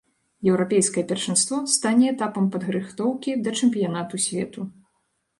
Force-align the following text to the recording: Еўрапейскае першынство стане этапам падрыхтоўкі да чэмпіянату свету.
Еўрапейскае 0.51 1.01
першынство 1.09 1.59
стане 1.73 2.05
этапам 2.13 2.47
падрыхтоўкі 2.55 3.35
да 3.49 3.53
чэмпіянату 3.61 4.21
свету. 4.25 4.65